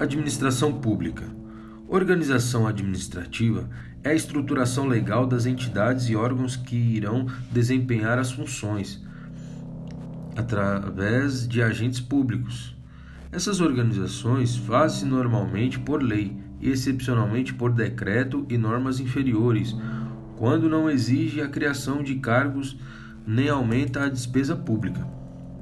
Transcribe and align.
Administração 0.00 0.72
pública. 0.74 1.24
Organização 1.88 2.68
administrativa 2.68 3.68
é 4.04 4.10
a 4.10 4.14
estruturação 4.14 4.86
legal 4.86 5.26
das 5.26 5.44
entidades 5.44 6.08
e 6.08 6.14
órgãos 6.14 6.54
que 6.54 6.76
irão 6.76 7.26
desempenhar 7.50 8.16
as 8.16 8.30
funções 8.30 9.02
através 10.36 11.48
de 11.48 11.60
agentes 11.60 11.98
públicos. 11.98 12.76
Essas 13.32 13.60
organizações 13.60 14.56
fazem-se 14.56 15.04
normalmente 15.04 15.80
por 15.80 16.00
lei 16.00 16.36
e 16.60 16.70
excepcionalmente 16.70 17.52
por 17.52 17.72
decreto 17.72 18.46
e 18.48 18.56
normas 18.56 19.00
inferiores, 19.00 19.74
quando 20.36 20.68
não 20.68 20.88
exige 20.88 21.40
a 21.40 21.48
criação 21.48 22.04
de 22.04 22.14
cargos 22.16 22.76
nem 23.28 23.50
aumenta 23.50 24.04
a 24.04 24.08
despesa 24.08 24.56
pública. 24.56 25.06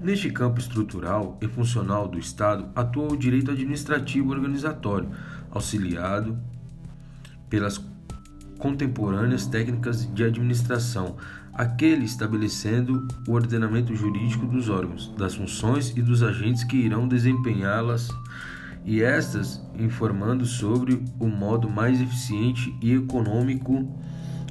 Neste 0.01 0.31
campo 0.31 0.61
estrutural 0.61 1.37
e 1.41 1.49
funcional 1.49 2.07
do 2.07 2.17
Estado 2.17 2.69
atua 2.77 3.13
o 3.13 3.17
direito 3.17 3.51
administrativo 3.51 4.31
organizatório, 4.31 5.11
auxiliado 5.51 6.39
pelas 7.51 7.85
contemporâneas 8.57 9.47
técnicas 9.47 10.09
de 10.15 10.23
administração, 10.23 11.17
aquele 11.53 12.05
estabelecendo 12.05 13.05
o 13.27 13.33
ordenamento 13.33 13.97
jurídico 13.97 14.47
dos 14.47 14.69
órgãos, 14.69 15.13
das 15.19 15.35
funções 15.35 15.91
e 15.97 16.01
dos 16.01 16.23
agentes 16.23 16.63
que 16.63 16.77
irão 16.77 17.09
desempenhá-las, 17.09 18.11
e 18.85 19.03
estas 19.03 19.61
informando 19.77 20.47
sobre 20.47 21.03
o 21.19 21.27
modo 21.27 21.69
mais 21.69 22.01
eficiente 22.01 22.73
e 22.81 22.93
econômico 22.93 23.93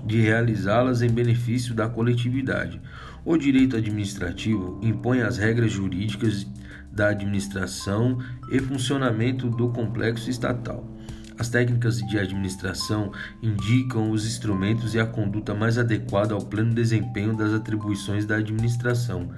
de 0.05 0.22
realizá-las 0.22 1.02
em 1.02 1.09
benefício 1.09 1.73
da 1.73 1.90
coletividade. 1.90 2.80
O 3.26 3.38
direito 3.38 3.76
administrativo 3.76 4.80
impõe 4.84 5.22
as 5.22 5.38
regras 5.38 5.72
jurídicas 5.72 6.45
da 6.91 7.09
administração 7.09 8.20
e 8.52 8.59
funcionamento 8.59 9.50
do 9.50 9.70
complexo 9.70 10.30
estatal. 10.30 10.95
As 11.38 11.50
técnicas 11.50 11.98
de 11.98 12.17
administração 12.17 13.11
indicam 13.44 14.09
os 14.09 14.26
instrumentos 14.26 14.94
e 14.94 15.00
a 15.00 15.06
conduta 15.06 15.53
mais 15.53 15.78
adequada 15.78 16.33
ao 16.33 16.42
pleno 16.42 16.73
desempenho 16.73 17.36
das 17.36 17.52
atribuições 17.52 18.26
da 18.26 18.38
administração. 18.38 19.30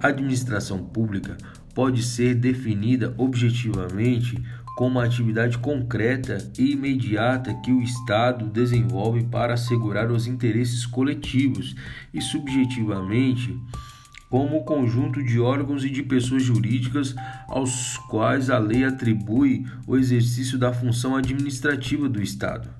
A 0.00 0.08
administração 0.08 0.78
pública 0.78 1.36
pode 1.74 2.02
ser 2.04 2.34
definida 2.34 3.12
objetivamente 3.16 4.40
como 4.80 4.92
uma 4.92 5.04
atividade 5.04 5.58
concreta 5.58 6.38
e 6.58 6.72
imediata 6.72 7.52
que 7.52 7.70
o 7.70 7.82
Estado 7.82 8.46
desenvolve 8.46 9.22
para 9.24 9.52
assegurar 9.52 10.10
os 10.10 10.26
interesses 10.26 10.86
coletivos 10.86 11.76
e 12.14 12.22
subjetivamente 12.22 13.54
como 14.30 14.56
o 14.56 14.64
conjunto 14.64 15.22
de 15.22 15.38
órgãos 15.38 15.84
e 15.84 15.90
de 15.90 16.02
pessoas 16.02 16.44
jurídicas 16.44 17.14
aos 17.46 17.98
quais 18.08 18.48
a 18.48 18.56
lei 18.56 18.82
atribui 18.82 19.66
o 19.86 19.98
exercício 19.98 20.56
da 20.56 20.72
função 20.72 21.14
administrativa 21.14 22.08
do 22.08 22.22
Estado. 22.22 22.70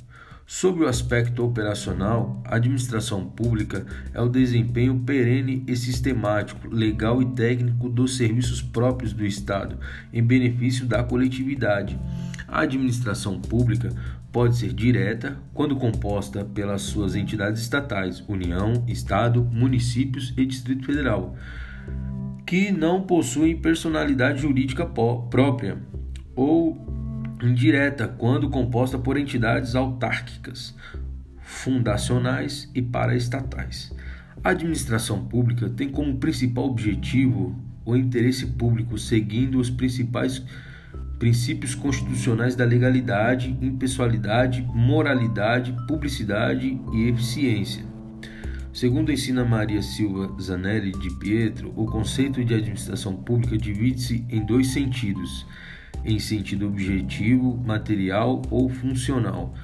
Sob 0.52 0.82
o 0.82 0.88
aspecto 0.88 1.44
operacional, 1.44 2.42
a 2.44 2.56
administração 2.56 3.24
pública 3.24 3.86
é 4.12 4.20
o 4.20 4.28
desempenho 4.28 4.98
perene 4.98 5.62
e 5.64 5.76
sistemático, 5.76 6.66
legal 6.68 7.22
e 7.22 7.26
técnico 7.26 7.88
dos 7.88 8.16
serviços 8.16 8.60
próprios 8.60 9.12
do 9.12 9.24
Estado, 9.24 9.78
em 10.12 10.20
benefício 10.20 10.86
da 10.86 11.04
coletividade. 11.04 11.96
A 12.48 12.62
administração 12.62 13.40
pública 13.40 13.90
pode 14.32 14.56
ser 14.56 14.72
direta, 14.72 15.38
quando 15.54 15.76
composta 15.76 16.44
pelas 16.44 16.82
suas 16.82 17.14
entidades 17.14 17.62
estatais, 17.62 18.20
União, 18.26 18.84
Estado, 18.88 19.44
municípios 19.44 20.34
e 20.36 20.44
Distrito 20.44 20.84
Federal, 20.84 21.36
que 22.44 22.72
não 22.72 23.02
possuem 23.02 23.56
personalidade 23.56 24.42
jurídica 24.42 24.84
própria, 24.84 25.78
ou 26.34 26.89
indireta, 27.46 28.08
quando 28.08 28.50
composta 28.50 28.98
por 28.98 29.16
entidades 29.16 29.74
autárquicas, 29.74 30.74
fundacionais 31.42 32.70
e 32.74 32.80
paraestatais. 32.80 33.92
A 34.42 34.50
administração 34.50 35.26
pública 35.26 35.68
tem 35.68 35.88
como 35.88 36.16
principal 36.16 36.64
objetivo 36.64 37.54
o 37.84 37.96
interesse 37.96 38.46
público, 38.46 38.96
seguindo 38.96 39.58
os 39.58 39.68
principais 39.68 40.42
princípios 41.18 41.74
constitucionais 41.74 42.56
da 42.56 42.64
legalidade, 42.64 43.54
impessoalidade, 43.60 44.62
moralidade, 44.72 45.76
publicidade 45.86 46.80
e 46.94 47.08
eficiência. 47.08 47.84
Segundo 48.72 49.12
ensina 49.12 49.44
Maria 49.44 49.82
Silva 49.82 50.34
Zanelli 50.40 50.92
de 50.92 51.10
Pietro, 51.18 51.72
o 51.76 51.84
conceito 51.84 52.42
de 52.42 52.54
administração 52.54 53.16
pública 53.16 53.58
divide-se 53.58 54.24
em 54.30 54.46
dois 54.46 54.68
sentidos: 54.68 55.46
em 56.04 56.18
sentido 56.18 56.66
objetivo, 56.66 57.56
material 57.64 58.42
ou 58.50 58.68
funcional. 58.68 59.54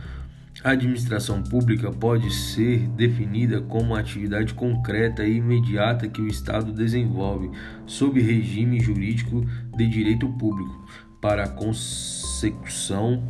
A 0.64 0.70
administração 0.70 1.42
pública 1.42 1.90
pode 1.90 2.32
ser 2.32 2.88
definida 2.88 3.60
como 3.60 3.90
uma 3.90 4.00
atividade 4.00 4.54
concreta 4.54 5.24
e 5.24 5.36
imediata 5.36 6.08
que 6.08 6.20
o 6.20 6.26
Estado 6.26 6.72
desenvolve 6.72 7.50
sob 7.86 8.20
regime 8.20 8.80
jurídico 8.80 9.44
de 9.76 9.86
direito 9.86 10.28
público 10.30 10.86
para 11.20 11.44
a 11.44 11.48
consecução 11.48 13.22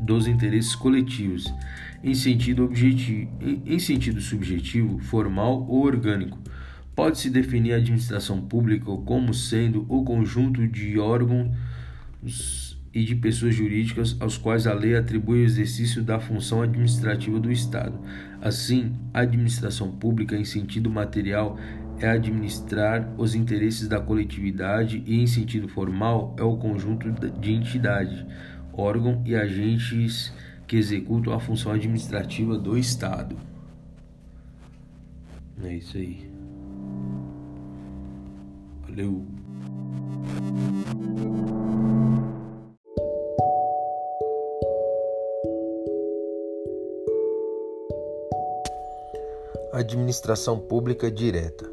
dos 0.00 0.26
interesses 0.26 0.74
coletivos 0.74 1.52
em 2.02 2.14
sentido, 2.14 2.64
objetivo, 2.64 3.30
em 3.40 3.78
sentido 3.78 4.20
subjetivo, 4.20 4.98
formal 4.98 5.64
ou 5.68 5.84
orgânico. 5.84 6.38
Pode-se 6.94 7.30
definir 7.30 7.72
a 7.72 7.76
administração 7.76 8.40
pública 8.40 8.84
como 9.04 9.32
sendo 9.32 9.86
o 9.88 10.04
conjunto 10.04 10.66
de 10.68 10.98
órgãos 10.98 11.50
e 12.94 13.02
de 13.02 13.14
pessoas 13.14 13.54
jurídicas 13.54 14.16
aos 14.20 14.36
quais 14.36 14.66
a 14.66 14.74
lei 14.74 14.94
atribui 14.94 15.40
o 15.40 15.44
exercício 15.44 16.02
da 16.02 16.20
função 16.20 16.60
administrativa 16.60 17.40
do 17.40 17.50
Estado. 17.50 17.98
Assim, 18.40 18.92
a 19.14 19.20
administração 19.20 19.90
pública, 19.90 20.36
em 20.36 20.44
sentido 20.44 20.90
material, 20.90 21.58
é 21.98 22.10
administrar 22.10 23.08
os 23.16 23.34
interesses 23.34 23.88
da 23.88 24.00
coletividade 24.00 25.02
e, 25.06 25.20
em 25.20 25.26
sentido 25.26 25.68
formal, 25.68 26.36
é 26.38 26.42
o 26.42 26.56
conjunto 26.56 27.10
de 27.10 27.52
entidades, 27.52 28.26
órgãos 28.72 29.26
e 29.26 29.34
agentes 29.34 30.32
que 30.66 30.76
executam 30.76 31.32
a 31.32 31.40
função 31.40 31.72
administrativa 31.72 32.58
do 32.58 32.76
Estado. 32.76 33.36
É 35.62 35.76
isso 35.76 35.96
aí. 35.96 36.31
Valeu. 38.92 39.24
Administração 49.72 50.58
pública 50.58 51.10
direta. 51.10 51.70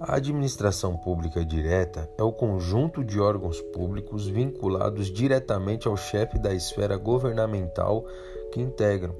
A 0.00 0.16
administração 0.16 0.96
pública 0.96 1.44
direta 1.44 2.10
é 2.16 2.22
o 2.22 2.32
conjunto 2.32 3.04
de 3.04 3.20
órgãos 3.20 3.60
públicos 3.60 4.26
vinculados 4.26 5.10
diretamente 5.12 5.86
ao 5.86 5.98
chefe 5.98 6.38
da 6.38 6.54
esfera 6.54 6.96
governamental 6.96 8.06
que 8.50 8.60
integram. 8.60 9.14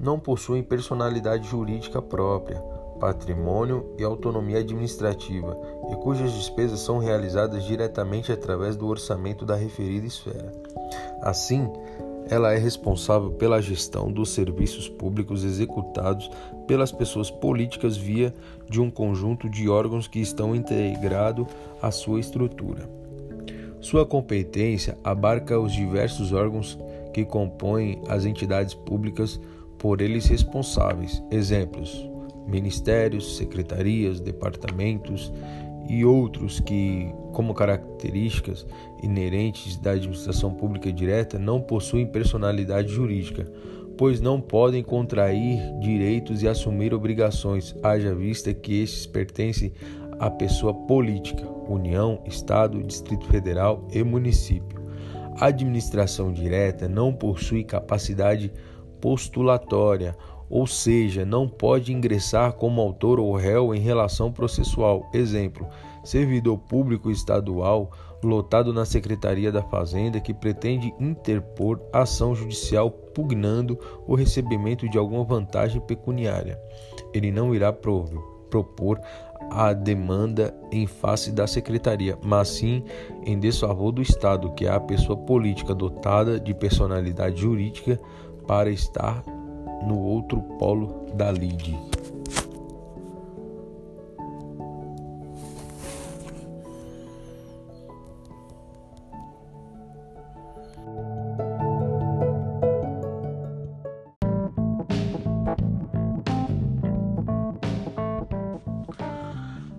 Não 0.00 0.18
possuem 0.18 0.62
personalidade 0.62 1.46
jurídica 1.46 2.00
própria, 2.00 2.62
patrimônio 3.02 3.96
e 3.98 4.04
autonomia 4.04 4.58
administrativa 4.58 5.60
e 5.90 5.96
cujas 5.96 6.32
despesas 6.34 6.78
são 6.78 6.98
realizadas 6.98 7.64
diretamente 7.64 8.30
através 8.30 8.76
do 8.76 8.86
orçamento 8.86 9.44
da 9.44 9.56
referida 9.56 10.06
esfera. 10.06 10.52
Assim, 11.20 11.68
ela 12.30 12.54
é 12.54 12.58
responsável 12.58 13.32
pela 13.32 13.60
gestão 13.60 14.12
dos 14.12 14.30
serviços 14.30 14.88
públicos 14.88 15.42
executados 15.42 16.30
pelas 16.68 16.92
pessoas 16.92 17.28
políticas 17.28 17.96
via 17.96 18.32
de 18.70 18.80
um 18.80 18.88
conjunto 18.88 19.50
de 19.50 19.68
órgãos 19.68 20.06
que 20.06 20.20
estão 20.20 20.54
integrados 20.54 21.48
à 21.82 21.90
sua 21.90 22.20
estrutura. 22.20 22.88
Sua 23.80 24.06
competência 24.06 24.96
abarca 25.02 25.58
os 25.58 25.72
diversos 25.72 26.32
órgãos 26.32 26.78
que 27.12 27.24
compõem 27.24 28.00
as 28.08 28.24
entidades 28.24 28.74
públicas 28.74 29.40
por 29.76 30.00
eles 30.00 30.26
responsáveis. 30.26 31.20
Exemplos: 31.32 32.11
ministérios, 32.46 33.36
secretarias, 33.36 34.20
departamentos 34.20 35.32
e 35.88 36.04
outros 36.04 36.60
que, 36.60 37.12
como 37.32 37.54
características 37.54 38.66
inerentes 39.02 39.76
da 39.76 39.92
administração 39.92 40.54
pública 40.54 40.92
direta, 40.92 41.38
não 41.38 41.60
possuem 41.60 42.06
personalidade 42.06 42.88
jurídica, 42.88 43.50
pois 43.96 44.20
não 44.20 44.40
podem 44.40 44.82
contrair 44.82 45.60
direitos 45.80 46.42
e 46.42 46.48
assumir 46.48 46.94
obrigações, 46.94 47.74
haja 47.82 48.14
vista 48.14 48.54
que 48.54 48.82
estes 48.82 49.06
pertencem 49.06 49.72
à 50.18 50.30
pessoa 50.30 50.72
política, 50.72 51.46
União, 51.68 52.22
Estado, 52.26 52.82
Distrito 52.82 53.26
Federal 53.26 53.86
e 53.92 54.02
município. 54.02 54.80
A 55.36 55.46
administração 55.46 56.32
direta 56.32 56.88
não 56.88 57.12
possui 57.12 57.64
capacidade 57.64 58.52
postulatória 59.00 60.16
ou 60.52 60.66
seja, 60.66 61.24
não 61.24 61.48
pode 61.48 61.94
ingressar 61.94 62.52
como 62.52 62.82
autor 62.82 63.18
ou 63.18 63.34
réu 63.34 63.74
em 63.74 63.80
relação 63.80 64.30
processual. 64.30 65.08
Exemplo: 65.14 65.66
servidor 66.04 66.58
público 66.58 67.10
estadual 67.10 67.90
lotado 68.22 68.70
na 68.70 68.84
Secretaria 68.84 69.50
da 69.50 69.62
Fazenda 69.62 70.20
que 70.20 70.34
pretende 70.34 70.92
interpor 71.00 71.80
ação 71.90 72.34
judicial 72.34 72.90
pugnando 72.90 73.78
o 74.06 74.14
recebimento 74.14 74.86
de 74.90 74.98
alguma 74.98 75.24
vantagem 75.24 75.80
pecuniária. 75.80 76.60
Ele 77.14 77.32
não 77.32 77.54
irá 77.54 77.72
propor 77.72 79.00
a 79.50 79.72
demanda 79.72 80.54
em 80.70 80.86
face 80.86 81.32
da 81.32 81.46
secretaria, 81.46 82.18
mas 82.22 82.48
sim 82.48 82.84
em 83.24 83.40
desfavor 83.40 83.90
do 83.90 84.02
Estado, 84.02 84.52
que 84.52 84.66
é 84.66 84.70
a 84.70 84.78
pessoa 84.78 85.16
política 85.16 85.74
dotada 85.74 86.38
de 86.38 86.52
personalidade 86.52 87.40
jurídica 87.40 87.98
para 88.46 88.70
estar 88.70 89.22
no 89.86 89.98
outro 89.98 90.40
polo 90.58 91.06
da 91.14 91.30
lide. 91.30 91.78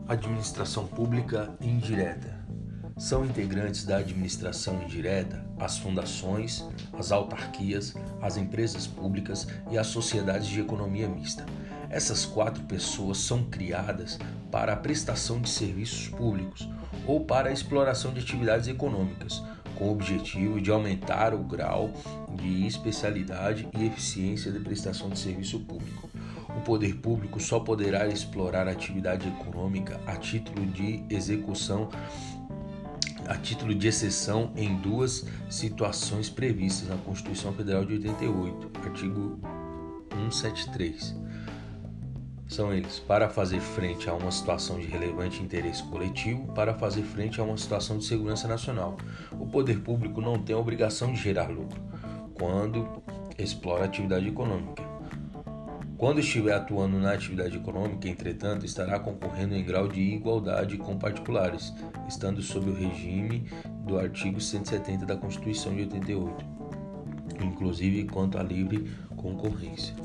Administração 0.08 0.86
pública 0.86 1.50
indireta. 1.60 2.43
São 2.98 3.26
integrantes 3.26 3.86
da 3.86 3.98
administração 3.98 4.82
indireta 4.84 5.44
as 5.60 5.78
fundações, 5.78 6.64
as 6.94 7.12
autarquias, 7.12 7.96
as 8.22 8.38
empresas 8.38 8.86
públicas 8.86 9.48
e 9.72 9.78
as 9.78 9.88
sociedades 9.88 10.48
de 10.48 10.62
economia 10.62 11.08
mista. 11.08 11.46
Essas 11.90 12.26
quatro 12.26 12.64
pessoas 12.64 13.18
são 13.18 13.44
criadas 13.46 14.20
para 14.52 14.74
a 14.74 14.78
prestação 14.78 15.42
de 15.42 15.50
serviços 15.50 16.08
públicos 16.08 16.70
ou 17.08 17.26
para 17.26 17.50
a 17.50 17.54
exploração 17.54 18.14
de 18.14 18.20
atividades 18.20 18.68
econômicas, 18.68 19.44
com 19.76 19.86
o 19.86 19.92
objetivo 19.92 20.62
de 20.62 20.72
aumentar 20.72 21.34
o 21.34 21.40
grau 21.40 21.92
de 22.36 22.66
especialidade 22.66 23.68
e 23.78 23.86
eficiência 23.86 24.52
de 24.52 24.60
prestação 24.60 25.10
de 25.10 25.18
serviço 25.18 25.60
público. 25.60 26.10
O 26.56 26.62
poder 26.62 26.96
público 26.96 27.40
só 27.40 27.60
poderá 27.60 28.08
explorar 28.08 28.68
a 28.68 28.72
atividade 28.72 29.28
econômica 29.28 30.00
a 30.06 30.16
título 30.16 30.66
de 30.68 31.04
execução 31.10 31.90
a 33.34 33.38
título 33.38 33.74
de 33.74 33.88
exceção 33.88 34.52
em 34.56 34.76
duas 34.76 35.26
situações 35.50 36.30
previstas 36.30 36.88
na 36.88 36.98
Constituição 36.98 37.52
Federal 37.52 37.84
de 37.84 37.94
88, 37.94 38.72
artigo 38.86 39.40
173. 40.12 41.16
São 42.48 42.72
eles: 42.72 43.00
para 43.00 43.28
fazer 43.28 43.60
frente 43.60 44.08
a 44.08 44.14
uma 44.14 44.30
situação 44.30 44.80
de 44.80 44.86
relevante 44.86 45.42
interesse 45.42 45.82
coletivo, 45.82 46.46
para 46.54 46.76
fazer 46.76 47.02
frente 47.02 47.42
a 47.42 47.44
uma 47.44 47.58
situação 47.58 47.98
de 47.98 48.06
segurança 48.06 48.48
nacional. 48.48 48.98
O 49.32 49.48
poder 49.48 49.80
público 49.80 50.22
não 50.22 50.38
tem 50.38 50.56
a 50.56 50.60
obrigação 50.60 51.12
de 51.12 51.20
gerar 51.20 51.50
lucro 51.50 51.82
quando 52.36 52.88
explora 53.40 53.86
atividade 53.86 54.28
econômica 54.28 54.93
quando 56.04 56.20
estiver 56.20 56.52
atuando 56.52 57.00
na 57.00 57.14
atividade 57.14 57.56
econômica, 57.56 58.10
entretanto, 58.10 58.66
estará 58.66 59.00
concorrendo 59.00 59.56
em 59.56 59.64
grau 59.64 59.88
de 59.88 60.02
igualdade 60.02 60.78
com 60.78 60.98
particulares, 60.98 61.74
estando 62.10 62.42
sob 62.42 62.70
o 62.70 62.74
regime 62.74 63.50
do 63.86 63.98
artigo 63.98 64.42
170 64.42 65.06
da 65.06 65.16
Constituição 65.16 65.74
de 65.74 65.84
88, 65.84 66.46
inclusive 67.42 68.04
quanto 68.04 68.38
à 68.38 68.44
livre 68.44 68.92
concorrência. 69.16 69.96